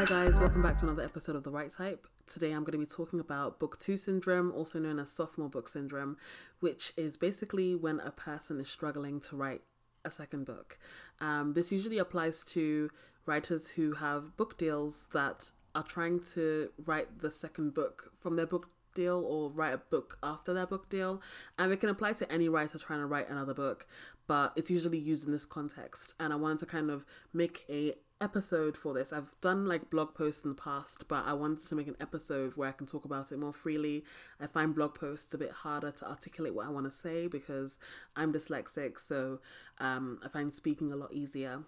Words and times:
Hi, 0.00 0.06
guys, 0.06 0.40
welcome 0.40 0.62
back 0.62 0.78
to 0.78 0.86
another 0.86 1.02
episode 1.02 1.36
of 1.36 1.42
The 1.42 1.50
Right 1.50 1.70
Type. 1.70 2.06
Today 2.26 2.52
I'm 2.52 2.64
going 2.64 2.72
to 2.72 2.78
be 2.78 2.86
talking 2.86 3.20
about 3.20 3.58
Book 3.58 3.78
2 3.78 3.98
syndrome, 3.98 4.50
also 4.50 4.78
known 4.78 4.98
as 4.98 5.12
sophomore 5.12 5.50
book 5.50 5.68
syndrome, 5.68 6.16
which 6.60 6.94
is 6.96 7.18
basically 7.18 7.74
when 7.74 8.00
a 8.00 8.10
person 8.10 8.58
is 8.60 8.70
struggling 8.70 9.20
to 9.20 9.36
write 9.36 9.60
a 10.02 10.10
second 10.10 10.46
book. 10.46 10.78
Um, 11.20 11.52
this 11.52 11.70
usually 11.70 11.98
applies 11.98 12.44
to 12.44 12.88
writers 13.26 13.72
who 13.72 13.92
have 13.92 14.38
book 14.38 14.56
deals 14.56 15.06
that 15.12 15.50
are 15.74 15.82
trying 15.82 16.20
to 16.32 16.70
write 16.86 17.18
the 17.18 17.30
second 17.30 17.74
book 17.74 18.10
from 18.14 18.36
their 18.36 18.46
book 18.46 18.70
deal 18.94 19.24
or 19.26 19.50
write 19.50 19.74
a 19.74 19.78
book 19.78 20.18
after 20.22 20.52
their 20.52 20.66
book 20.66 20.88
deal. 20.88 21.22
And 21.58 21.72
it 21.72 21.80
can 21.80 21.88
apply 21.88 22.14
to 22.14 22.32
any 22.32 22.48
writer 22.48 22.78
trying 22.78 23.00
to 23.00 23.06
write 23.06 23.28
another 23.28 23.54
book, 23.54 23.86
but 24.26 24.52
it's 24.56 24.70
usually 24.70 24.98
used 24.98 25.26
in 25.26 25.32
this 25.32 25.46
context. 25.46 26.14
And 26.18 26.32
I 26.32 26.36
wanted 26.36 26.60
to 26.60 26.66
kind 26.66 26.90
of 26.90 27.04
make 27.32 27.64
a 27.68 27.94
episode 28.20 28.76
for 28.76 28.92
this. 28.92 29.12
I've 29.12 29.34
done 29.40 29.66
like 29.66 29.90
blog 29.90 30.14
posts 30.14 30.44
in 30.44 30.50
the 30.50 30.56
past, 30.56 31.08
but 31.08 31.26
I 31.26 31.32
wanted 31.32 31.66
to 31.66 31.74
make 31.74 31.88
an 31.88 31.96
episode 32.00 32.52
where 32.56 32.68
I 32.68 32.72
can 32.72 32.86
talk 32.86 33.04
about 33.04 33.32
it 33.32 33.38
more 33.38 33.52
freely. 33.52 34.04
I 34.38 34.46
find 34.46 34.74
blog 34.74 34.94
posts 34.94 35.32
a 35.32 35.38
bit 35.38 35.50
harder 35.50 35.90
to 35.90 36.08
articulate 36.08 36.54
what 36.54 36.66
I 36.66 36.70
want 36.70 36.86
to 36.86 36.92
say 36.92 37.26
because 37.26 37.78
I'm 38.16 38.32
dyslexic, 38.32 39.00
so 39.00 39.40
um, 39.78 40.18
I 40.24 40.28
find 40.28 40.52
speaking 40.52 40.92
a 40.92 40.96
lot 40.96 41.12
easier. 41.12 41.62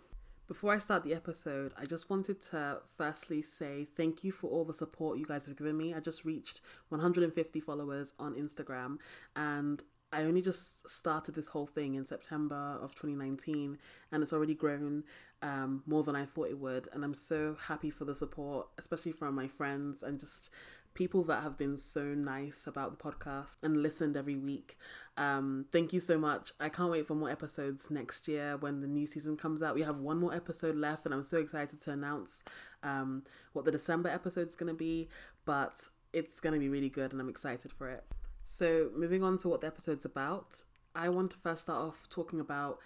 Before 0.52 0.74
I 0.74 0.76
start 0.76 1.02
the 1.02 1.14
episode, 1.14 1.72
I 1.78 1.86
just 1.86 2.10
wanted 2.10 2.42
to 2.50 2.80
firstly 2.84 3.40
say 3.40 3.86
thank 3.96 4.22
you 4.22 4.32
for 4.32 4.50
all 4.50 4.66
the 4.66 4.74
support 4.74 5.16
you 5.16 5.24
guys 5.24 5.46
have 5.46 5.56
given 5.56 5.78
me. 5.78 5.94
I 5.94 6.00
just 6.00 6.26
reached 6.26 6.60
150 6.90 7.58
followers 7.60 8.12
on 8.18 8.34
Instagram 8.34 8.98
and 9.34 9.82
I 10.12 10.24
only 10.24 10.42
just 10.42 10.86
started 10.90 11.34
this 11.34 11.48
whole 11.48 11.64
thing 11.64 11.94
in 11.94 12.04
September 12.04 12.76
of 12.82 12.94
2019 12.94 13.78
and 14.12 14.22
it's 14.22 14.34
already 14.34 14.54
grown 14.54 15.04
um, 15.40 15.84
more 15.86 16.02
than 16.02 16.14
I 16.14 16.26
thought 16.26 16.50
it 16.50 16.58
would. 16.58 16.86
And 16.92 17.02
I'm 17.02 17.14
so 17.14 17.56
happy 17.68 17.88
for 17.88 18.04
the 18.04 18.14
support, 18.14 18.68
especially 18.76 19.12
from 19.12 19.34
my 19.34 19.48
friends 19.48 20.02
and 20.02 20.20
just 20.20 20.50
people 20.94 21.24
that 21.24 21.42
have 21.42 21.56
been 21.56 21.76
so 21.76 22.02
nice 22.14 22.66
about 22.66 22.90
the 22.90 23.02
podcast 23.02 23.62
and 23.62 23.82
listened 23.82 24.16
every 24.16 24.36
week. 24.36 24.76
Um, 25.16 25.66
thank 25.72 25.92
you 25.92 26.00
so 26.00 26.18
much. 26.18 26.52
I 26.60 26.68
can't 26.68 26.90
wait 26.90 27.06
for 27.06 27.14
more 27.14 27.30
episodes 27.30 27.90
next 27.90 28.28
year 28.28 28.56
when 28.56 28.80
the 28.80 28.86
new 28.86 29.06
season 29.06 29.36
comes 29.36 29.62
out. 29.62 29.74
We 29.74 29.82
have 29.82 29.98
one 29.98 30.18
more 30.18 30.34
episode 30.34 30.76
left, 30.76 31.04
and 31.04 31.14
I'm 31.14 31.22
so 31.22 31.38
excited 31.38 31.80
to 31.82 31.90
announce 31.92 32.42
um, 32.82 33.24
what 33.52 33.64
the 33.64 33.72
December 33.72 34.08
episode 34.08 34.48
is 34.48 34.54
going 34.54 34.72
to 34.72 34.78
be. 34.78 35.08
But 35.44 35.88
it's 36.12 36.40
going 36.40 36.54
to 36.54 36.60
be 36.60 36.68
really 36.68 36.88
good, 36.88 37.12
and 37.12 37.20
I'm 37.20 37.28
excited 37.28 37.72
for 37.72 37.88
it. 37.88 38.04
So, 38.44 38.90
moving 38.94 39.22
on 39.22 39.38
to 39.38 39.48
what 39.48 39.60
the 39.60 39.68
episode's 39.68 40.04
about, 40.04 40.64
I 40.94 41.08
want 41.08 41.30
to 41.30 41.36
first 41.38 41.62
start 41.62 41.80
off 41.80 42.08
talking 42.10 42.40
about 42.40 42.78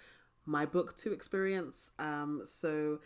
my 0.45 0.65
book 0.65 0.95
two 0.95 1.11
experience. 1.11 1.91
Um, 1.99 2.43
so, 2.45 2.99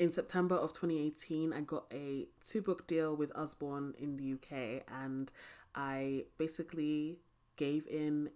in 0.00 0.10
September 0.10 0.54
of 0.54 0.72
2018, 0.72 1.52
I 1.52 1.60
got 1.60 1.84
a 1.92 2.26
two 2.42 2.62
book 2.62 2.86
deal 2.86 3.14
with 3.14 3.30
Usborne 3.36 3.92
in 3.98 4.16
the 4.16 4.32
UK, 4.32 4.82
and 4.90 5.30
I 5.74 6.24
basically 6.38 7.18
gave 7.56 7.86
in 7.86 8.30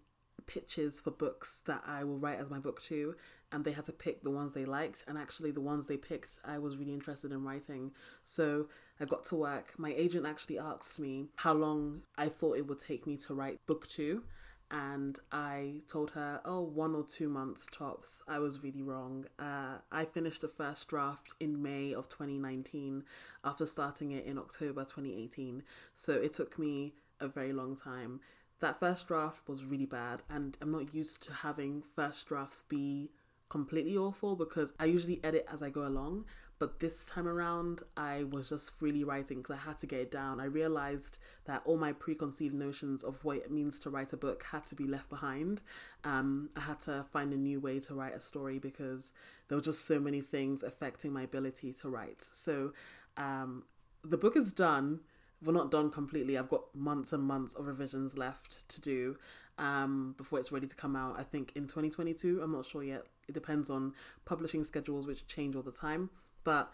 pitches 0.45 1.01
for 1.01 1.11
books 1.11 1.63
that 1.67 1.83
I 1.87 2.05
will 2.05 2.19
write 2.19 2.39
as 2.39 2.51
my 2.51 2.59
book 2.59 2.83
two, 2.83 3.17
and 3.51 3.65
they 3.65 3.73
had 3.73 3.87
to 3.87 3.93
pick 3.93 4.23
the 4.23 4.31
ones 4.31 4.53
they 4.53 4.67
liked. 4.67 5.05
And 5.09 5.17
actually, 5.17 5.53
the 5.53 5.63
ones 5.63 5.87
they 5.87 5.97
picked, 5.97 6.39
I 6.45 6.59
was 6.59 6.77
really 6.77 6.93
interested 6.93 7.33
in 7.33 7.43
writing. 7.43 7.93
So 8.23 8.69
I 9.01 9.07
got 9.07 9.25
to 9.27 9.35
work. 9.35 9.73
My 9.79 9.95
agent 9.97 10.27
actually 10.27 10.59
asked 10.59 11.01
me 11.01 11.29
how 11.37 11.55
long 11.55 12.03
I 12.19 12.29
thought 12.29 12.59
it 12.59 12.67
would 12.67 12.79
take 12.79 13.07
me 13.07 13.17
to 13.17 13.33
write 13.33 13.65
book 13.67 13.89
two 13.89 14.25
and 14.71 15.19
I 15.31 15.83
told 15.87 16.13
her, 16.13 16.41
oh, 16.45 16.61
one 16.63 16.95
or 16.95 17.05
two 17.05 17.29
months 17.29 17.67
tops. 17.71 18.23
I 18.27 18.39
was 18.39 18.63
really 18.63 18.83
wrong. 18.83 19.27
Uh, 19.39 19.79
I 19.93 20.05
finished 20.05 20.41
the 20.41 20.49
first 20.49 20.89
draft 20.89 21.33
in 21.39 21.63
May 21.63 21.93
of 21.93 22.09
2019 22.09 23.05
after 23.45 23.67
starting 23.67 24.13
it 24.13 24.25
in 24.25 24.39
October 24.39 24.83
2018. 24.83 25.63
So 25.95 26.13
it 26.13 26.33
took 26.33 26.59
me 26.59 26.95
a 27.21 27.29
very 27.29 27.53
long 27.53 27.77
time. 27.77 28.21
That 28.61 28.79
first 28.79 29.09
draft 29.09 29.49
was 29.49 29.65
really 29.65 29.87
bad, 29.87 30.23
and 30.31 30.57
I'm 30.61 30.73
not 30.73 30.95
used 30.95 31.23
to 31.25 31.33
having 31.33 31.83
first 31.83 32.27
drafts 32.29 32.63
be 32.63 33.11
completely 33.49 33.97
awful 33.97 34.37
because 34.37 34.73
I 34.81 34.87
usually 34.87 35.21
edit 35.23 35.47
as 35.53 35.63
I 35.63 35.71
go 35.71 35.87
along. 35.87 36.25
But 36.59 36.79
this 36.79 37.05
time 37.05 37.27
around, 37.27 37.83
I 37.97 38.25
was 38.25 38.51
just 38.51 38.73
freely 38.75 39.03
writing 39.03 39.39
because 39.39 39.57
I 39.57 39.69
had 39.69 39.79
to 39.81 39.87
get 39.87 40.01
it 40.01 40.11
down. 40.11 40.41
I 40.41 40.45
realized 40.45 41.19
that 41.47 41.63
all 41.65 41.77
my 41.77 41.93
preconceived 41.93 42.55
notions 42.55 43.03
of 43.03 43.25
what 43.25 43.39
it 43.39 43.51
means 43.51 43.79
to 43.81 43.91
write 43.91 44.13
a 44.13 44.17
book 44.17 44.45
had 44.45 44.65
to 44.67 44.77
be 44.77 44.85
left 44.85 45.09
behind. 45.09 45.63
Um, 46.05 46.51
I 46.57 46.61
had 46.61 46.81
to 46.83 47.05
find 47.13 47.33
a 47.33 47.37
new 47.37 47.61
way 47.61 47.81
to 47.81 47.95
write 47.95 48.15
a 48.15 48.21
story 48.21 48.59
because 48.59 49.11
there 49.49 49.59
were 49.59 49.63
just 49.63 49.85
so 49.85 49.99
many 49.99 50.21
things 50.21 50.63
affecting 50.63 51.13
my 51.13 51.23
ability 51.23 51.73
to 51.73 51.89
write. 51.89 52.23
So 52.23 52.73
um, 53.17 53.65
the 54.05 54.19
book 54.19 54.37
is 54.37 54.53
done. 54.53 55.01
We're 55.43 55.53
not 55.53 55.73
done 55.73 55.91
completely. 55.91 56.39
I've 56.39 56.49
got 56.49 56.73
months 56.75 57.13
and 57.13 57.25
months 57.25 57.55
of 57.55 57.67
revisions 57.67 58.17
left 58.17 58.69
to 58.69 58.81
do 58.81 59.17
um, 59.59 60.15
before 60.17 60.39
it's 60.39 60.53
ready 60.53 60.69
to 60.69 60.77
come 60.77 60.95
out. 60.95 61.19
I 61.19 61.25
think 61.25 61.53
in 61.57 61.65
2022. 61.65 62.41
I'm 62.43 62.53
not 62.53 62.65
sure 62.65 62.85
yet. 62.85 63.07
It 63.29 63.33
depends 63.33 63.71
on 63.71 63.95
publishing 64.25 64.63
schedules, 64.65 65.07
which 65.07 65.27
change 65.27 65.57
all 65.57 65.63
the 65.63 65.73
time 65.73 66.11
but 66.45 66.71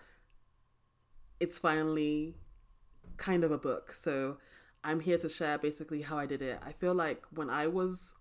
it's 1.38 1.58
finally 1.58 2.34
kind 3.16 3.44
of 3.44 3.50
a 3.50 3.58
book. 3.58 3.92
So 3.92 4.38
I'm 4.84 5.00
here 5.00 5.18
to 5.18 5.28
share 5.28 5.58
basically 5.58 6.02
how 6.02 6.18
I 6.18 6.26
did 6.26 6.42
it. 6.42 6.58
I 6.64 6.72
feel 6.72 6.94
like 6.94 7.24
when 7.32 7.50
I 7.50 7.66
was 7.66 8.14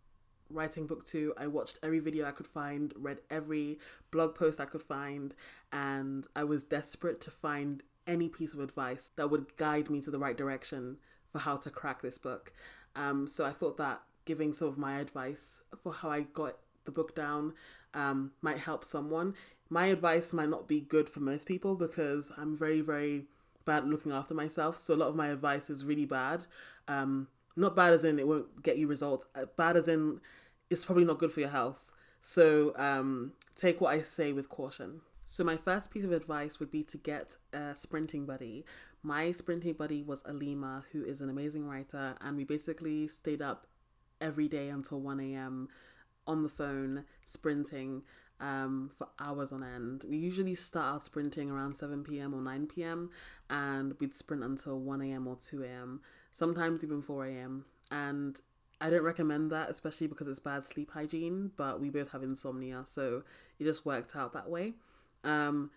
writing 0.50 0.88
book 0.88 1.06
two, 1.06 1.34
I 1.38 1.48
watched 1.48 1.80
every 1.84 2.00
video 2.00 2.28
I 2.28 2.32
could 2.32 2.48
find, 2.48 2.94
read 2.98 3.20
every 3.30 3.80
blog 4.12 4.36
post 4.36 4.60
I 4.60 4.66
could 4.66 4.82
find, 4.82 5.36
and 5.72 6.28
I 6.36 6.44
was 6.44 6.64
desperate 6.64 7.22
to 7.22 7.32
find 7.32 7.84
any 8.08 8.30
piece 8.30 8.54
of 8.54 8.60
advice 8.60 9.12
that 9.16 9.30
would 9.30 9.56
guide 9.58 9.90
me 9.90 10.02
to 10.02 10.12
the 10.12 10.20
right 10.20 10.36
direction 10.36 10.98
for 11.28 11.40
how 11.40 11.58
to 11.58 11.70
crack 11.70 12.02
this 12.02 12.18
book. 12.18 12.52
Um, 12.96 13.28
so 13.28 13.46
I 13.46 13.52
thought 13.52 13.78
that 13.78 14.02
giving 14.26 14.54
some 14.54 14.68
of 14.68 14.78
my 14.78 15.00
advice 15.00 15.62
for 15.82 15.94
how 15.94 16.10
I 16.10 16.22
got 16.22 16.58
the 16.86 16.92
book 16.92 17.16
down 17.16 17.54
um, 17.94 18.32
might 18.42 18.58
help 18.58 18.84
someone 18.84 19.36
my 19.70 19.88
advice 19.88 20.34
might 20.34 20.50
not 20.50 20.68
be 20.68 20.82
good 20.82 21.10
for 21.10 21.20
most 21.20 21.48
people 21.48 21.76
because 21.76 22.32
I'm 22.38 22.58
very, 22.58 22.82
very 22.82 23.26
bad 23.66 23.88
looking 23.88 24.12
after 24.12 24.34
myself. 24.34 24.78
So 24.78 24.94
a 24.94 24.96
lot 24.96 25.10
of 25.10 25.16
my 25.16 25.28
advice 25.28 25.70
is 25.70 25.86
really 25.86 26.06
bad. 26.06 26.48
Um, 26.88 27.28
not 27.56 27.76
bad 27.76 27.94
as 27.94 28.04
in 28.04 28.18
it 28.18 28.28
won't 28.28 28.64
get 28.64 28.78
you 28.78 28.88
results. 28.88 29.26
Uh, 29.36 29.46
bad 29.58 29.78
as 29.78 29.88
in 29.88 30.22
it's 30.70 30.86
probably 30.86 31.06
not 31.06 31.20
good 31.20 31.32
for 31.32 31.40
your 31.40 31.50
health. 31.50 31.92
So 32.22 32.74
um, 32.76 33.34
take 33.56 33.80
what 33.80 33.94
I 33.94 34.02
say 34.02 34.34
with 34.34 34.50
caution. 34.50 35.02
So 35.24 35.44
my 35.44 35.58
first 35.58 35.92
piece 35.92 36.04
of 36.04 36.12
advice 36.12 36.60
would 36.60 36.72
be 36.72 36.84
to 36.86 36.98
get 36.98 37.38
a 37.54 37.76
sprinting 37.76 38.26
buddy. 38.26 38.66
My 39.04 39.32
sprinting 39.32 39.74
buddy 39.74 40.02
was 40.02 40.24
Alima, 40.28 40.86
who 40.92 41.04
is 41.04 41.22
an 41.22 41.30
amazing 41.30 41.68
writer, 41.68 42.16
and 42.20 42.36
we 42.36 42.44
basically 42.44 43.08
stayed 43.08 43.42
up 43.42 43.68
every 44.20 44.48
day 44.48 44.70
until 44.70 45.00
1 45.00 45.20
a.m. 45.20 45.70
on 46.26 46.42
the 46.42 46.50
phone 46.50 47.06
sprinting 47.24 48.02
um, 48.40 48.90
for 48.94 49.08
hours 49.20 49.52
on 49.52 49.64
end. 49.64 50.06
We 50.10 50.18
usually 50.18 50.56
start 50.56 50.94
our 50.94 51.00
sprinting 51.00 51.50
around 51.50 51.74
7 51.76 52.04
p.m. 52.04 52.34
or 52.34 52.42
9 52.42 52.68
p.m. 52.68 53.10
and 53.50 53.96
we'd 54.00 54.16
sprint 54.16 54.44
until 54.44 54.80
1 54.80 55.02
a.m. 55.02 55.28
or 55.28 55.36
2 55.36 55.64
a.m., 55.64 56.02
sometimes 56.32 56.84
even 56.84 57.02
4 57.02 57.26
a.m. 57.26 57.66
And 57.92 58.40
I 58.82 58.90
don't 58.90 59.04
recommend 59.04 59.52
that, 59.52 59.70
especially 59.70 60.08
because 60.08 60.28
it's 60.28 60.40
bad 60.40 60.64
sleep 60.64 60.92
hygiene, 60.92 61.52
but 61.58 61.82
we 61.82 61.90
both 61.90 62.12
have 62.12 62.24
insomnia, 62.24 62.84
so 62.86 63.24
it 63.60 63.66
just 63.66 63.86
worked 63.86 64.16
out 64.16 64.34
that 64.34 64.50
way. 64.50 64.74
Um, 65.24 65.72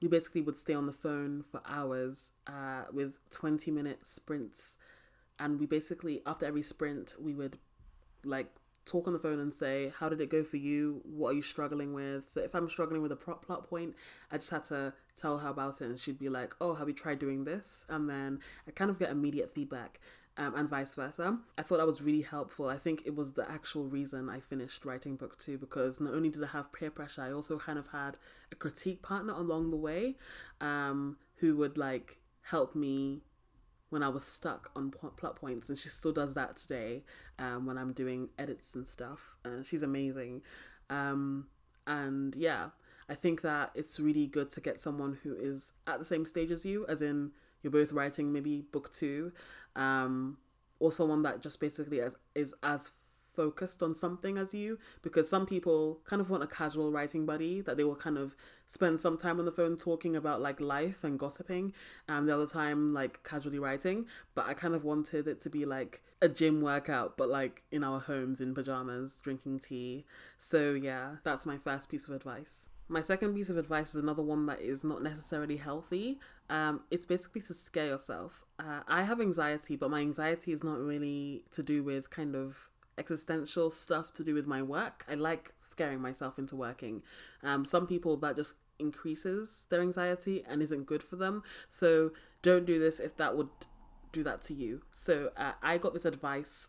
we 0.00 0.08
basically 0.08 0.42
would 0.42 0.56
stay 0.56 0.74
on 0.74 0.86
the 0.86 0.92
phone 0.92 1.42
for 1.42 1.60
hours 1.66 2.32
uh, 2.46 2.84
with 2.92 3.18
20 3.30 3.70
minute 3.70 4.06
sprints. 4.06 4.76
And 5.38 5.60
we 5.60 5.66
basically, 5.66 6.22
after 6.26 6.46
every 6.46 6.62
sprint, 6.62 7.14
we 7.20 7.34
would 7.34 7.58
like 8.24 8.50
talk 8.86 9.06
on 9.06 9.12
the 9.12 9.18
phone 9.18 9.38
and 9.38 9.52
say, 9.52 9.92
How 9.98 10.08
did 10.08 10.20
it 10.20 10.30
go 10.30 10.42
for 10.42 10.56
you? 10.56 11.02
What 11.04 11.30
are 11.30 11.34
you 11.34 11.42
struggling 11.42 11.92
with? 11.92 12.28
So 12.28 12.40
if 12.40 12.54
I'm 12.54 12.68
struggling 12.70 13.02
with 13.02 13.12
a 13.12 13.16
plot 13.16 13.68
point, 13.68 13.94
I 14.30 14.36
just 14.38 14.50
had 14.50 14.64
to 14.64 14.94
tell 15.16 15.38
her 15.38 15.48
about 15.48 15.80
it 15.80 15.86
and 15.86 15.98
she'd 15.98 16.18
be 16.18 16.28
like, 16.28 16.54
Oh, 16.60 16.74
have 16.74 16.88
you 16.88 16.94
tried 16.94 17.18
doing 17.18 17.44
this? 17.44 17.84
And 17.88 18.08
then 18.08 18.40
I 18.66 18.70
kind 18.70 18.90
of 18.90 18.98
get 18.98 19.10
immediate 19.10 19.50
feedback. 19.50 20.00
Um, 20.38 20.54
and 20.54 20.68
vice 20.68 20.94
versa. 20.94 21.38
I 21.56 21.62
thought 21.62 21.78
that 21.78 21.86
was 21.86 22.02
really 22.02 22.20
helpful. 22.20 22.68
I 22.68 22.76
think 22.76 23.04
it 23.06 23.16
was 23.16 23.32
the 23.32 23.50
actual 23.50 23.86
reason 23.86 24.28
I 24.28 24.38
finished 24.38 24.84
writing 24.84 25.16
book 25.16 25.38
two 25.38 25.56
because 25.56 25.98
not 25.98 26.12
only 26.12 26.28
did 26.28 26.44
I 26.44 26.48
have 26.48 26.74
peer 26.74 26.90
pressure, 26.90 27.22
I 27.22 27.32
also 27.32 27.58
kind 27.58 27.78
of 27.78 27.86
had 27.86 28.18
a 28.52 28.54
critique 28.54 29.00
partner 29.00 29.32
along 29.32 29.70
the 29.70 29.78
way 29.78 30.16
um, 30.60 31.16
who 31.36 31.56
would 31.56 31.78
like 31.78 32.18
help 32.42 32.76
me 32.76 33.22
when 33.90 34.02
I 34.02 34.08
was 34.08 34.24
stuck 34.24 34.70
on 34.74 34.90
plot 34.90 35.36
points, 35.36 35.68
and 35.68 35.78
she 35.78 35.88
still 35.88 36.12
does 36.12 36.34
that 36.34 36.56
today 36.56 37.04
um, 37.38 37.66
when 37.66 37.78
I'm 37.78 37.92
doing 37.92 38.30
edits 38.38 38.74
and 38.74 38.86
stuff. 38.86 39.36
Uh, 39.44 39.62
she's 39.62 39.82
amazing. 39.82 40.42
Um, 40.90 41.46
and 41.86 42.34
yeah, 42.34 42.70
I 43.08 43.14
think 43.14 43.42
that 43.42 43.70
it's 43.74 44.00
really 44.00 44.26
good 44.26 44.50
to 44.50 44.60
get 44.60 44.80
someone 44.80 45.18
who 45.22 45.34
is 45.34 45.72
at 45.86 45.98
the 45.98 46.04
same 46.04 46.26
stage 46.26 46.50
as 46.50 46.64
you, 46.64 46.84
as 46.88 47.00
in 47.00 47.30
you're 47.62 47.70
both 47.70 47.92
writing 47.92 48.32
maybe 48.32 48.62
book 48.72 48.92
two, 48.92 49.32
um, 49.76 50.38
or 50.80 50.90
someone 50.90 51.22
that 51.22 51.40
just 51.40 51.60
basically 51.60 51.98
is, 51.98 52.16
is 52.34 52.54
as 52.62 52.92
focused 53.36 53.82
on 53.82 53.94
something 53.94 54.38
as 54.38 54.54
you 54.54 54.78
because 55.02 55.28
some 55.28 55.46
people 55.46 56.00
kind 56.04 56.20
of 56.20 56.30
want 56.30 56.42
a 56.42 56.46
casual 56.46 56.90
writing 56.90 57.26
buddy 57.26 57.60
that 57.60 57.76
they 57.76 57.84
will 57.84 57.94
kind 57.94 58.16
of 58.16 58.34
spend 58.66 58.98
some 58.98 59.18
time 59.18 59.38
on 59.38 59.44
the 59.44 59.52
phone 59.52 59.76
talking 59.76 60.16
about 60.16 60.40
like 60.40 60.60
life 60.60 61.04
and 61.04 61.18
gossiping 61.18 61.72
and 62.08 62.28
the 62.28 62.34
other 62.34 62.46
time 62.46 62.94
like 62.94 63.22
casually 63.22 63.58
writing 63.58 64.06
but 64.34 64.46
i 64.46 64.54
kind 64.54 64.74
of 64.74 64.82
wanted 64.84 65.28
it 65.28 65.40
to 65.40 65.50
be 65.50 65.64
like 65.64 66.02
a 66.22 66.28
gym 66.28 66.62
workout 66.62 67.16
but 67.16 67.28
like 67.28 67.62
in 67.70 67.84
our 67.84 68.00
homes 68.00 68.40
in 68.40 68.54
pajamas 68.54 69.20
drinking 69.22 69.58
tea 69.58 70.04
so 70.38 70.72
yeah 70.72 71.16
that's 71.22 71.44
my 71.44 71.58
first 71.58 71.90
piece 71.90 72.08
of 72.08 72.14
advice 72.14 72.68
my 72.88 73.00
second 73.00 73.34
piece 73.34 73.48
of 73.48 73.56
advice 73.56 73.90
is 73.90 73.96
another 73.96 74.22
one 74.22 74.46
that 74.46 74.60
is 74.60 74.84
not 74.84 75.02
necessarily 75.02 75.56
healthy. 75.56 76.20
Um, 76.48 76.82
it's 76.90 77.06
basically 77.06 77.40
to 77.42 77.54
scare 77.54 77.86
yourself. 77.86 78.44
Uh, 78.58 78.80
I 78.86 79.02
have 79.02 79.20
anxiety, 79.20 79.74
but 79.76 79.90
my 79.90 80.00
anxiety 80.00 80.52
is 80.52 80.62
not 80.62 80.78
really 80.78 81.42
to 81.50 81.62
do 81.62 81.82
with 81.82 82.10
kind 82.10 82.36
of 82.36 82.70
existential 82.98 83.70
stuff 83.70 84.12
to 84.14 84.24
do 84.24 84.34
with 84.34 84.46
my 84.46 84.62
work. 84.62 85.04
I 85.08 85.14
like 85.14 85.52
scaring 85.58 86.00
myself 86.00 86.38
into 86.38 86.56
working. 86.56 87.02
Um, 87.42 87.64
some 87.64 87.86
people 87.86 88.16
that 88.18 88.36
just 88.36 88.54
increases 88.78 89.66
their 89.70 89.80
anxiety 89.80 90.42
and 90.48 90.62
isn't 90.62 90.86
good 90.86 91.02
for 91.02 91.16
them. 91.16 91.42
So 91.68 92.12
don't 92.42 92.66
do 92.66 92.78
this 92.78 93.00
if 93.00 93.16
that 93.16 93.36
would 93.36 93.48
do 94.12 94.22
that 94.22 94.42
to 94.44 94.54
you. 94.54 94.82
So 94.92 95.30
uh, 95.36 95.52
I 95.62 95.78
got 95.78 95.94
this 95.94 96.04
advice 96.04 96.68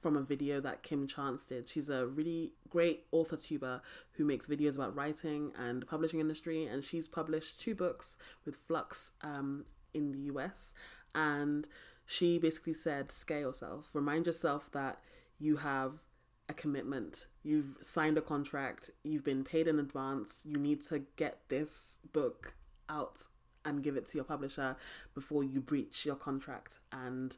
from 0.00 0.16
a 0.16 0.22
video 0.22 0.60
that 0.60 0.82
Kim 0.82 1.06
Chance 1.06 1.46
did. 1.46 1.68
She's 1.68 1.88
a 1.88 2.06
really 2.06 2.52
great 2.68 3.04
author 3.12 3.36
tuber 3.36 3.80
who 4.12 4.24
makes 4.24 4.46
videos 4.46 4.76
about 4.76 4.94
writing 4.94 5.52
and 5.58 5.86
publishing 5.86 6.20
industry, 6.20 6.64
and 6.64 6.84
she's 6.84 7.08
published 7.08 7.60
two 7.60 7.74
books 7.74 8.16
with 8.44 8.56
Flux 8.56 9.12
um, 9.22 9.64
in 9.94 10.12
the 10.12 10.18
US. 10.32 10.74
And 11.14 11.66
she 12.04 12.38
basically 12.38 12.74
said, 12.74 13.10
scare 13.10 13.40
yourself. 13.40 13.94
Remind 13.94 14.26
yourself 14.26 14.70
that 14.72 15.00
you 15.38 15.56
have 15.56 16.00
a 16.48 16.54
commitment. 16.54 17.26
You've 17.42 17.76
signed 17.80 18.18
a 18.18 18.22
contract. 18.22 18.90
You've 19.04 19.24
been 19.24 19.44
paid 19.44 19.66
in 19.66 19.78
advance. 19.78 20.42
You 20.44 20.58
need 20.58 20.82
to 20.84 21.00
get 21.16 21.48
this 21.48 21.98
book 22.12 22.54
out 22.88 23.22
and 23.64 23.82
give 23.82 23.96
it 23.96 24.06
to 24.06 24.18
your 24.18 24.24
publisher 24.24 24.76
before 25.14 25.42
you 25.42 25.60
breach 25.60 26.06
your 26.06 26.14
contract 26.14 26.78
and 26.92 27.36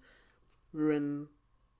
ruin 0.73 1.29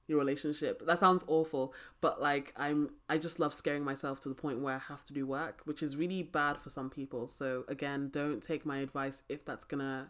your 0.07 0.19
relationship. 0.19 0.85
That 0.87 0.99
sounds 0.99 1.23
awful, 1.29 1.75
but 2.01 2.21
like 2.21 2.55
I'm 2.57 2.91
I 3.11 3.19
just 3.19 3.39
love 3.39 3.53
scaring 3.53 3.85
myself 3.85 4.21
to 4.21 4.31
the 4.31 4.35
point 4.35 4.61
where 4.61 4.75
I 4.75 4.79
have 4.79 5.05
to 5.05 5.13
do 5.13 5.27
work, 5.27 5.61
which 5.65 5.83
is 5.83 5.97
really 5.97 6.23
bad 6.23 6.57
for 6.57 6.71
some 6.71 6.89
people. 6.89 7.29
So 7.29 7.65
again, 7.69 8.09
don't 8.11 8.43
take 8.43 8.65
my 8.65 8.79
advice 8.79 9.23
if 9.29 9.45
that's 9.45 9.67
going 9.67 9.81
to 9.81 10.07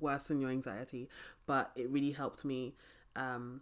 worsen 0.00 0.40
your 0.40 0.50
anxiety, 0.50 1.08
but 1.44 1.72
it 1.74 1.90
really 1.90 2.12
helped 2.12 2.44
me 2.44 2.76
um 3.16 3.60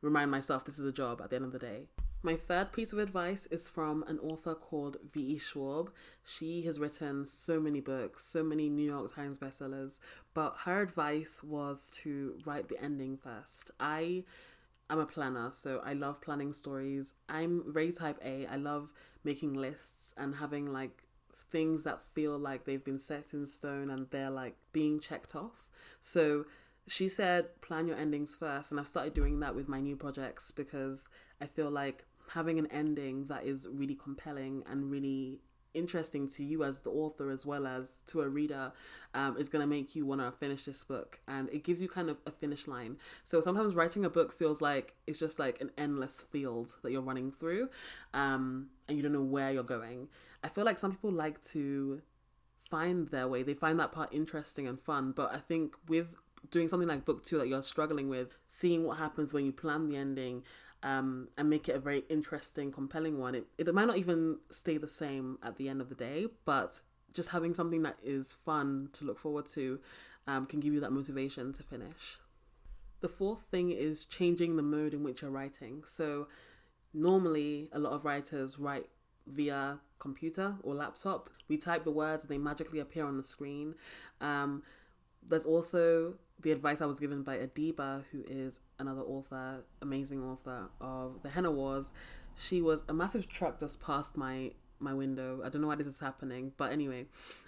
remind 0.00 0.30
myself 0.30 0.64
this 0.64 0.78
is 0.78 0.84
a 0.84 0.92
job 0.92 1.20
at 1.22 1.30
the 1.30 1.36
end 1.36 1.44
of 1.44 1.52
the 1.52 1.58
day. 1.58 1.88
My 2.20 2.34
third 2.34 2.72
piece 2.72 2.92
of 2.92 2.98
advice 2.98 3.46
is 3.46 3.68
from 3.68 4.02
an 4.08 4.18
author 4.18 4.56
called 4.56 4.96
V.E. 5.04 5.38
Schwab. 5.38 5.92
She 6.24 6.62
has 6.62 6.80
written 6.80 7.24
so 7.24 7.60
many 7.60 7.80
books, 7.80 8.24
so 8.24 8.42
many 8.42 8.68
New 8.68 8.90
York 8.90 9.14
Times 9.14 9.38
bestsellers, 9.38 10.00
but 10.34 10.56
her 10.64 10.82
advice 10.82 11.44
was 11.44 11.92
to 12.02 12.34
write 12.44 12.68
the 12.68 12.82
ending 12.82 13.16
first. 13.16 13.70
I 13.78 14.24
am 14.90 14.98
a 14.98 15.06
planner, 15.06 15.50
so 15.52 15.80
I 15.84 15.92
love 15.92 16.20
planning 16.20 16.52
stories. 16.52 17.14
I'm 17.28 17.62
very 17.72 17.92
type 17.92 18.18
A. 18.24 18.46
I 18.46 18.56
love 18.56 18.92
making 19.22 19.54
lists 19.54 20.12
and 20.16 20.34
having 20.34 20.72
like 20.72 21.04
things 21.32 21.84
that 21.84 22.02
feel 22.02 22.36
like 22.36 22.64
they've 22.64 22.84
been 22.84 22.98
set 22.98 23.32
in 23.32 23.46
stone 23.46 23.90
and 23.90 24.10
they're 24.10 24.30
like 24.30 24.56
being 24.72 24.98
checked 24.98 25.36
off. 25.36 25.70
So 26.00 26.46
she 26.88 27.08
said 27.08 27.60
plan 27.60 27.86
your 27.86 27.96
endings 27.96 28.36
first 28.36 28.70
and 28.70 28.80
i've 28.80 28.86
started 28.86 29.14
doing 29.14 29.40
that 29.40 29.54
with 29.54 29.68
my 29.68 29.80
new 29.80 29.96
projects 29.96 30.50
because 30.50 31.08
i 31.40 31.46
feel 31.46 31.70
like 31.70 32.04
having 32.32 32.58
an 32.58 32.66
ending 32.66 33.24
that 33.24 33.44
is 33.44 33.68
really 33.70 33.94
compelling 33.94 34.62
and 34.70 34.90
really 34.90 35.40
interesting 35.74 36.28
to 36.28 36.42
you 36.42 36.64
as 36.64 36.80
the 36.80 36.90
author 36.90 37.30
as 37.30 37.44
well 37.46 37.66
as 37.66 38.02
to 38.06 38.20
a 38.20 38.28
reader 38.28 38.72
um, 39.14 39.36
is 39.36 39.48
going 39.48 39.60
to 39.60 39.66
make 39.66 39.94
you 39.94 40.04
want 40.06 40.20
to 40.20 40.30
finish 40.32 40.64
this 40.64 40.82
book 40.84 41.20
and 41.28 41.48
it 41.50 41.62
gives 41.62 41.80
you 41.80 41.88
kind 41.88 42.10
of 42.10 42.18
a 42.26 42.30
finish 42.30 42.66
line. 42.66 42.96
So 43.24 43.40
sometimes 43.40 43.74
writing 43.74 44.04
a 44.04 44.10
book 44.10 44.32
feels 44.32 44.60
like 44.60 44.94
it's 45.06 45.18
just 45.18 45.38
like 45.38 45.60
an 45.60 45.70
endless 45.78 46.22
field 46.22 46.74
that 46.82 46.90
you're 46.90 47.02
running 47.02 47.30
through 47.30 47.68
um, 48.14 48.68
and 48.88 48.96
you 48.96 49.02
don't 49.02 49.12
know 49.12 49.22
where 49.22 49.52
you're 49.52 49.62
going. 49.62 50.08
I 50.42 50.48
feel 50.48 50.64
like 50.64 50.78
some 50.78 50.92
people 50.92 51.12
like 51.12 51.42
to 51.44 52.02
find 52.58 53.08
their 53.08 53.26
way 53.26 53.42
they 53.42 53.54
find 53.54 53.80
that 53.80 53.92
part 53.92 54.12
interesting 54.12 54.66
and 54.66 54.78
fun 54.78 55.10
but 55.12 55.32
i 55.32 55.38
think 55.38 55.74
with 55.88 56.16
doing 56.50 56.68
something 56.68 56.88
like 56.88 57.04
book 57.04 57.24
two 57.24 57.38
that 57.38 57.48
you're 57.48 57.62
struggling 57.62 58.08
with, 58.08 58.34
seeing 58.46 58.84
what 58.84 58.98
happens 58.98 59.32
when 59.32 59.44
you 59.44 59.52
plan 59.52 59.88
the 59.88 59.96
ending 59.96 60.42
um, 60.82 61.28
and 61.36 61.50
make 61.50 61.68
it 61.68 61.76
a 61.76 61.80
very 61.80 62.04
interesting, 62.08 62.72
compelling 62.72 63.18
one. 63.18 63.34
It, 63.34 63.46
it 63.58 63.74
might 63.74 63.86
not 63.86 63.96
even 63.96 64.38
stay 64.50 64.78
the 64.78 64.88
same 64.88 65.38
at 65.42 65.56
the 65.56 65.68
end 65.68 65.80
of 65.80 65.88
the 65.88 65.94
day, 65.94 66.26
but 66.44 66.80
just 67.12 67.30
having 67.30 67.54
something 67.54 67.82
that 67.82 67.98
is 68.02 68.32
fun 68.32 68.90
to 68.92 69.04
look 69.04 69.18
forward 69.18 69.46
to 69.48 69.80
um, 70.26 70.46
can 70.46 70.60
give 70.60 70.72
you 70.72 70.80
that 70.80 70.92
motivation 70.92 71.52
to 71.54 71.62
finish. 71.62 72.18
The 73.00 73.08
fourth 73.08 73.42
thing 73.42 73.70
is 73.70 74.04
changing 74.04 74.56
the 74.56 74.62
mode 74.62 74.92
in 74.92 75.02
which 75.02 75.22
you're 75.22 75.30
writing. 75.30 75.82
So, 75.86 76.28
normally, 76.92 77.68
a 77.72 77.78
lot 77.78 77.92
of 77.92 78.04
writers 78.04 78.58
write 78.58 78.86
via 79.26 79.80
computer 79.98 80.56
or 80.62 80.74
laptop. 80.74 81.30
We 81.48 81.56
type 81.56 81.84
the 81.84 81.90
words 81.92 82.24
and 82.24 82.30
they 82.30 82.38
magically 82.38 82.78
appear 82.78 83.04
on 83.04 83.16
the 83.16 83.22
screen. 83.22 83.74
Um, 84.20 84.62
there's 85.26 85.46
also 85.46 86.14
the 86.40 86.52
advice 86.52 86.80
I 86.80 86.86
was 86.86 87.00
given 87.00 87.22
by 87.22 87.38
Adiba, 87.38 88.04
who 88.12 88.24
is 88.26 88.60
another 88.78 89.02
author, 89.02 89.64
amazing 89.82 90.22
author 90.22 90.68
of 90.80 91.22
The 91.22 91.30
Henna 91.30 91.50
Wars. 91.50 91.92
She 92.36 92.62
was 92.62 92.82
a 92.88 92.94
massive 92.94 93.28
truck 93.28 93.60
just 93.60 93.80
past 93.80 94.16
my 94.16 94.52
my 94.80 94.94
window. 94.94 95.40
I 95.44 95.48
don't 95.48 95.60
know 95.60 95.66
why 95.68 95.74
this 95.74 95.88
is 95.88 95.98
happening, 95.98 96.52
but 96.56 96.70
anyway, 96.70 97.06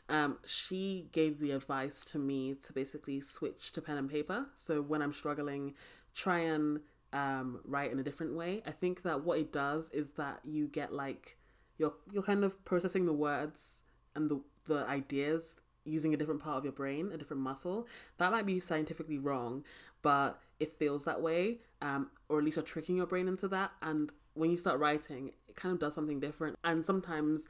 um, 0.09 0.39
she 0.45 1.09
gave 1.13 1.39
the 1.39 1.53
advice 1.53 2.05
to 2.07 2.19
me 2.19 2.57
to 2.67 2.73
basically 2.73 3.21
switch 3.21 3.71
to 3.73 3.81
pen 3.81 3.97
and 3.97 4.11
paper. 4.11 4.47
So 4.57 4.83
when 4.83 5.01
I'm 5.01 5.13
struggling, 5.13 5.75
try 6.13 6.41
and 6.41 6.81
um, 7.13 7.61
write 7.65 7.93
in 7.93 7.99
a 7.99 8.03
different 8.03 8.35
way. 8.35 8.63
I 8.67 8.73
think 8.73 9.03
that 9.03 9.25
what 9.25 9.39
it 9.39 9.53
does 9.53 9.91
is 9.91 10.13
that 10.13 10.41
you 10.45 10.67
get 10.67 10.93
like 10.93 11.39
you're 11.79 11.95
you're 12.13 12.23
kind 12.23 12.45
of 12.45 12.63
processing 12.65 13.07
the 13.07 13.13
words 13.13 13.83
and 14.15 14.31
the 14.31 14.41
the 14.67 14.87
ideas 14.89 15.57
using 15.85 16.15
a 16.15 16.17
different 16.17 16.43
part 16.43 16.59
of 16.59 16.65
your 16.65 16.73
brain, 16.73 17.11
a 17.13 17.17
different 17.17 17.43
muscle. 17.43 17.87
That 18.19 18.33
might 18.33 18.47
be 18.47 18.61
scientifically 18.61 19.19
wrong, 19.19 19.65
but 20.03 20.41
it 20.59 20.73
feels 20.73 21.05
that 21.05 21.21
way, 21.21 21.59
um, 21.81 22.11
or 22.29 22.39
at 22.39 22.45
least 22.45 22.57
you're 22.57 22.65
tricking 22.65 22.97
your 22.97 23.07
brain 23.07 23.29
into 23.29 23.49
that. 23.49 23.73
And 23.83 24.13
when 24.35 24.51
you 24.51 24.57
start 24.57 24.79
writing, 24.79 25.33
it 25.49 25.57
kind 25.57 25.73
of 25.73 25.81
does 25.81 25.95
something 25.95 26.21
different. 26.21 26.57
And 26.63 26.85
sometimes 26.85 27.49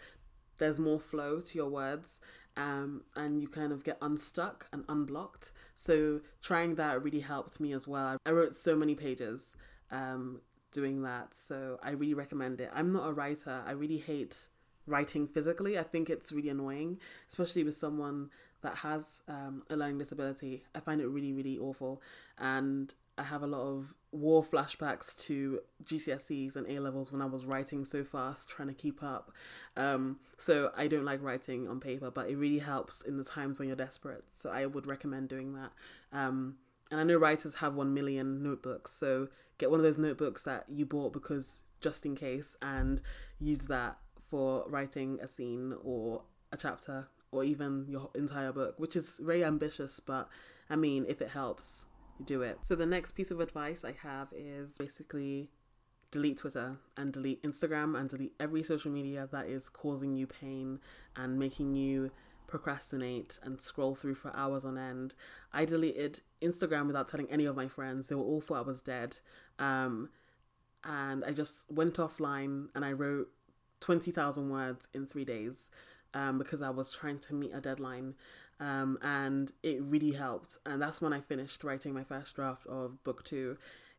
there's 0.59 0.79
more 0.79 1.01
flow 1.01 1.41
to 1.41 1.59
your 1.59 1.69
words, 1.69 2.21
um, 2.57 3.03
and 3.17 3.41
you 3.41 3.49
kind 3.49 3.73
of 3.73 3.85
get 3.85 3.99
unstuck 4.01 4.69
and 4.73 4.85
unblocked. 4.89 5.53
So 5.75 6.21
trying 6.43 6.77
that 6.77 7.03
really 7.03 7.21
helped 7.21 7.61
me 7.61 7.73
as 7.73 7.89
well. 7.89 8.19
I 8.25 8.31
wrote 8.31 8.55
so 8.55 8.77
many 8.77 8.95
pages 8.95 9.57
um, 9.91 10.41
doing 10.73 11.03
that, 11.03 11.35
so 11.35 11.79
I 11.83 11.93
really 11.93 12.15
recommend 12.15 12.61
it. 12.61 12.71
I'm 12.73 12.93
not 12.93 13.09
a 13.09 13.13
writer. 13.13 13.63
I 13.67 13.73
really 13.73 13.99
hate 13.99 14.49
writing 14.91 15.27
physically. 15.27 15.79
I 15.79 15.83
think 15.83 16.11
it's 16.11 16.33
really 16.33 16.49
annoying, 16.49 16.99
especially 17.29 17.65
with 17.65 17.77
someone 17.77 18.31
that 18.63 18.77
has 18.79 19.23
um, 19.29 19.63
a 19.71 19.77
learning 19.77 19.99
disability. 19.99 20.65
I 20.75 20.81
find 20.81 21.01
it 21.01 21.07
really, 21.07 21.33
really 21.33 21.59
awful. 21.59 22.03
And 22.39 22.93
I 23.17 23.25
have 23.25 23.43
a 23.43 23.47
lot 23.47 23.63
of 23.63 23.95
war 24.13 24.43
flashbacks 24.43 25.17
to 25.27 25.61
GCSEs 25.85 26.57
and 26.57 26.67
A 26.69 26.81
levels 26.81 27.13
when 27.13 27.21
I 27.21 27.27
was 27.27 27.45
writing 27.45 27.85
so 27.85 28.03
fast, 28.03 28.49
trying 28.49 28.69
to 28.69 28.75
keep 28.75 29.03
up. 29.03 29.31
Um, 29.77 30.19
so 30.37 30.73
I 30.77 30.89
don't 30.89 31.05
like 31.05 31.23
writing 31.23 31.69
on 31.69 31.81
paper, 31.81 32.11
but 32.11 32.31
it 32.31 32.37
really 32.37 32.59
helps 32.61 33.03
in 33.03 33.19
the 33.19 33.25
times 33.25 33.59
when 33.59 33.69
you're 33.69 33.77
desperate. 33.77 34.25
So 34.33 34.51
I 34.51 34.67
would 34.67 34.87
recommend 34.87 35.29
doing 35.29 35.55
that. 35.55 35.73
Um, 36.13 36.57
and 36.91 36.99
I 36.99 37.05
know 37.05 37.19
writers 37.19 37.57
have 37.57 37.75
1 37.75 37.93
million 37.93 38.43
notebooks, 38.43 38.93
so 38.93 39.29
get 39.59 39.71
one 39.71 39.79
of 39.79 39.85
those 39.85 39.99
notebooks 39.99 40.43
that 40.45 40.65
you 40.69 40.87
bought 40.87 41.13
because 41.13 41.61
just 41.81 42.05
in 42.05 42.17
case 42.17 42.57
and 42.63 43.01
use 43.39 43.67
that 43.67 43.99
for 44.31 44.65
writing 44.69 45.19
a 45.21 45.29
scene 45.29 45.75
or 45.83 46.23
a 46.53 46.57
chapter 46.57 47.09
or 47.33 47.45
even 47.45 47.87
your 47.89 48.11
entire 48.15 48.53
book, 48.53 48.75
which 48.79 48.97
is 48.97 49.21
very 49.23 49.45
ambitious, 49.45 50.01
but 50.01 50.29
I 50.69 50.77
mean, 50.77 51.05
if 51.09 51.21
it 51.21 51.31
helps, 51.31 51.87
do 52.25 52.43
it. 52.43 52.59
So, 52.63 52.75
the 52.75 52.87
next 52.87 53.13
piece 53.13 53.31
of 53.31 53.41
advice 53.41 53.85
I 53.85 53.95
have 54.03 54.33
is 54.37 54.79
basically 54.79 55.51
delete 56.11 56.39
Twitter 56.39 56.79
and 56.97 57.13
delete 57.13 57.43
Instagram 57.43 57.99
and 57.99 58.09
delete 58.09 58.35
every 58.41 58.63
social 58.63 58.91
media 58.91 59.29
that 59.33 59.47
is 59.47 59.69
causing 59.69 60.17
you 60.17 60.27
pain 60.27 60.81
and 61.17 61.39
making 61.39 61.75
you 61.77 62.11
procrastinate 62.47 63.39
and 63.45 63.61
scroll 63.61 63.95
through 63.95 64.17
for 64.17 64.35
hours 64.35 64.65
on 64.65 64.77
end. 64.77 65.15
I 65.53 65.65
deleted 65.65 66.21
Instagram 66.43 66.89
without 66.89 67.07
telling 67.07 67.31
any 67.31 67.47
of 67.47 67.57
my 67.57 67.69
friends. 67.69 68.09
They 68.09 68.17
were 68.17 68.25
all 68.25 68.41
thought 68.41 68.59
I 68.59 68.63
was 68.63 68.83
dead. 68.83 69.19
Um, 69.59 70.11
and 70.83 71.25
I 71.25 71.33
just 71.33 71.65
went 71.71 71.95
offline 71.95 72.69
and 72.75 72.85
I 72.85 72.93
wrote 72.93 73.29
20,000 73.81 74.51
words 74.51 74.89
in 74.95 75.07
three 75.07 75.25
days 75.25 75.71
um, 76.15 76.39
because 76.39 76.63
I 76.63 76.71
was 76.71 76.93
trying 76.93 77.19
to 77.21 77.35
meet 77.35 77.53
a 77.55 77.61
deadline. 77.61 78.15
Um, 78.59 78.99
and 79.01 79.51
it 79.63 79.83
really 79.83 80.13
helped. 80.13 80.59
And 80.67 80.83
that's 80.83 81.01
when 81.01 81.13
I 81.13 81.21
finished 81.21 81.65
writing 81.65 81.95
my 81.95 82.05
first 82.05 82.37
draft 82.37 82.67
of 82.67 83.03
book 83.05 83.25
two. 83.25 83.57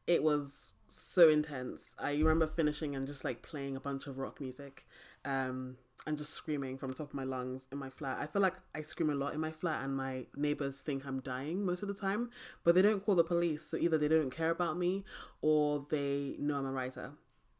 it 0.08 0.24
was 0.24 0.74
so 0.88 1.30
intense. 1.30 1.96
I 1.98 2.12
remember 2.18 2.48
finishing 2.48 2.96
and 2.96 3.08
just 3.08 3.24
like 3.24 3.42
playing 3.42 3.76
a 3.76 3.80
bunch 3.80 4.08
of 4.08 4.18
rock 4.18 4.40
music. 4.42 4.86
Um, 5.26 5.78
and 6.08 6.18
just 6.18 6.34
screaming 6.34 6.78
from 6.78 6.90
the 6.90 6.96
top 6.96 7.10
of 7.10 7.14
my 7.14 7.24
lungs 7.24 7.68
in 7.72 7.78
my 7.78 7.90
flat. 7.90 8.18
I 8.20 8.26
feel 8.26 8.42
like 8.42 8.56
I 8.74 8.82
scream 8.82 9.12
a 9.12 9.16
lot 9.16 9.34
in 9.34 9.40
my 9.40 9.52
flat, 9.52 9.84
and 9.84 9.96
my 9.96 10.26
neighbors 10.36 10.82
think 10.82 11.06
I'm 11.06 11.20
dying 11.20 11.64
most 11.64 11.84
of 11.84 11.88
the 11.88 11.94
time, 11.94 12.32
but 12.64 12.74
they 12.74 12.82
don't 12.82 13.06
call 13.06 13.16
the 13.16 13.24
police. 13.24 13.64
So 13.66 13.78
either 13.78 13.98
they 13.98 14.08
don't 14.08 14.32
care 14.32 14.50
about 14.50 14.78
me 14.78 15.04
or 15.42 15.86
they 15.90 16.36
know 16.40 16.58
I'm 16.58 16.66
a 16.66 16.72
writer. 16.72 17.12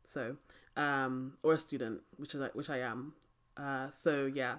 So, 0.04 0.38
um, 0.78 1.38
or 1.44 1.54
a 1.54 1.58
student, 1.58 2.02
which 2.18 2.36
is 2.36 2.42
which 2.54 2.70
I 2.70 2.80
am. 2.80 3.14
Uh, 3.58 3.90
so 3.90 4.26
yeah. 4.26 4.56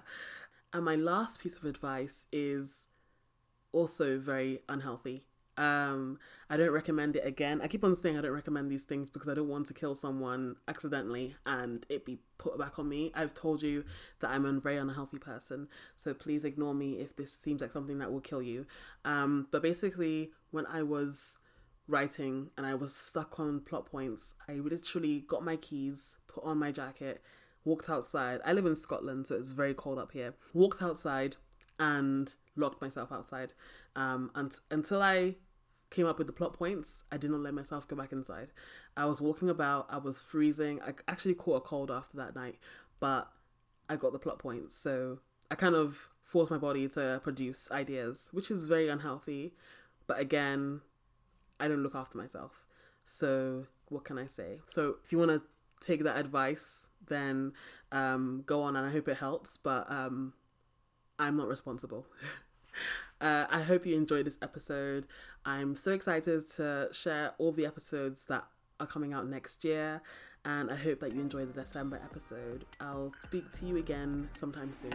And 0.73 0.85
my 0.85 0.95
last 0.95 1.39
piece 1.39 1.57
of 1.57 1.65
advice 1.65 2.25
is 2.31 2.87
also 3.71 4.17
very 4.17 4.61
unhealthy. 4.67 5.23
Um, 5.55 6.17
I 6.49 6.57
don't 6.57 6.71
recommend 6.71 7.15
it 7.15 7.25
again. 7.27 7.61
I 7.61 7.67
keep 7.67 7.83
on 7.83 7.95
saying 7.95 8.17
I 8.17 8.21
don't 8.21 8.31
recommend 8.31 8.71
these 8.71 8.85
things 8.85 9.09
because 9.09 9.29
I 9.29 9.35
don't 9.35 9.49
want 9.49 9.67
to 9.67 9.73
kill 9.73 9.93
someone 9.93 10.55
accidentally 10.67 11.35
and 11.45 11.85
it 11.89 12.05
be 12.05 12.17
put 12.39 12.57
back 12.57 12.79
on 12.79 12.89
me. 12.89 13.11
I've 13.13 13.35
told 13.35 13.61
you 13.61 13.85
that 14.19 14.31
I'm 14.31 14.45
a 14.45 14.59
very 14.59 14.77
unhealthy 14.77 15.19
person, 15.19 15.67
so 15.95 16.13
please 16.13 16.43
ignore 16.43 16.73
me 16.73 16.93
if 16.93 17.15
this 17.15 17.31
seems 17.31 17.61
like 17.61 17.71
something 17.71 17.99
that 17.99 18.11
will 18.11 18.21
kill 18.21 18.41
you. 18.41 18.65
Um, 19.05 19.47
but 19.51 19.61
basically, 19.61 20.31
when 20.49 20.65
I 20.65 20.81
was 20.81 21.37
writing 21.87 22.49
and 22.57 22.65
I 22.65 22.75
was 22.75 22.95
stuck 22.95 23.39
on 23.39 23.61
plot 23.61 23.85
points, 23.85 24.33
I 24.47 24.53
literally 24.53 25.21
got 25.21 25.43
my 25.43 25.55
keys, 25.55 26.17
put 26.27 26.43
on 26.43 26.57
my 26.57 26.71
jacket, 26.71 27.21
walked 27.65 27.89
outside. 27.89 28.39
I 28.45 28.53
live 28.53 28.65
in 28.65 28.75
Scotland, 28.75 29.27
so 29.27 29.35
it's 29.35 29.51
very 29.51 29.73
cold 29.73 29.99
up 29.99 30.11
here. 30.11 30.33
Walked 30.53 30.81
outside 30.81 31.37
and 31.79 32.33
locked 32.55 32.81
myself 32.81 33.11
outside. 33.11 33.53
Um, 33.95 34.31
and 34.35 34.53
until 34.71 35.01
I 35.01 35.35
came 35.89 36.07
up 36.07 36.17
with 36.17 36.27
the 36.27 36.33
plot 36.33 36.53
points, 36.53 37.03
I 37.11 37.17
did 37.17 37.31
not 37.31 37.41
let 37.41 37.53
myself 37.53 37.87
go 37.87 37.95
back 37.95 38.11
inside. 38.11 38.51
I 38.97 39.05
was 39.05 39.21
walking 39.21 39.49
about, 39.49 39.87
I 39.89 39.97
was 39.97 40.19
freezing. 40.19 40.81
I 40.81 40.93
actually 41.07 41.35
caught 41.35 41.57
a 41.57 41.61
cold 41.61 41.91
after 41.91 42.17
that 42.17 42.35
night, 42.35 42.59
but 42.99 43.31
I 43.89 43.95
got 43.95 44.13
the 44.13 44.19
plot 44.19 44.39
points. 44.39 44.75
So 44.75 45.19
I 45.51 45.55
kind 45.55 45.75
of 45.75 46.09
forced 46.23 46.51
my 46.51 46.57
body 46.57 46.87
to 46.89 47.21
produce 47.23 47.69
ideas, 47.71 48.29
which 48.31 48.49
is 48.49 48.67
very 48.67 48.89
unhealthy. 48.89 49.53
But 50.07 50.19
again, 50.19 50.81
I 51.59 51.67
don't 51.67 51.83
look 51.83 51.95
after 51.95 52.17
myself. 52.17 52.65
So 53.05 53.67
what 53.89 54.03
can 54.03 54.17
I 54.17 54.27
say? 54.27 54.59
So 54.65 54.95
if 55.03 55.11
you 55.11 55.17
want 55.17 55.31
to 55.31 55.41
take 55.85 56.03
that 56.03 56.17
advice, 56.17 56.87
then 57.07 57.53
um, 57.91 58.43
go 58.45 58.63
on 58.63 58.75
and 58.75 58.85
I 58.87 58.91
hope 58.91 59.07
it 59.07 59.17
helps. 59.17 59.57
But 59.57 59.89
um, 59.91 60.33
I'm 61.19 61.37
not 61.37 61.47
responsible. 61.47 62.07
uh, 63.21 63.45
I 63.49 63.61
hope 63.61 63.85
you 63.85 63.95
enjoyed 63.95 64.25
this 64.25 64.37
episode. 64.41 65.07
I'm 65.45 65.75
so 65.75 65.91
excited 65.91 66.47
to 66.55 66.89
share 66.91 67.33
all 67.37 67.51
the 67.51 67.65
episodes 67.65 68.25
that 68.25 68.45
are 68.79 68.87
coming 68.87 69.13
out 69.13 69.27
next 69.27 69.63
year, 69.63 70.01
and 70.45 70.71
I 70.71 70.75
hope 70.75 70.99
that 71.01 71.13
you 71.13 71.21
enjoy 71.21 71.45
the 71.45 71.53
December 71.53 71.99
episode. 72.03 72.65
I'll 72.79 73.13
speak 73.21 73.51
to 73.53 73.65
you 73.65 73.77
again 73.77 74.29
sometime 74.33 74.73
soon. 74.73 74.93